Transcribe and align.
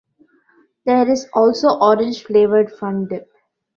There 0.87 1.07
is 1.07 1.27
also 1.31 1.77
orange 1.79 2.23
flavored 2.25 2.71
Fun 2.71 3.07
Dip. 3.07 3.31